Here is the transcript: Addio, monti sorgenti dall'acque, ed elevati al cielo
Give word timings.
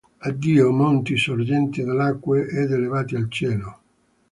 Addio, 0.25 0.71
monti 0.71 1.15
sorgenti 1.15 1.83
dall'acque, 1.83 2.47
ed 2.47 2.71
elevati 2.71 3.15
al 3.15 3.29
cielo 3.29 3.81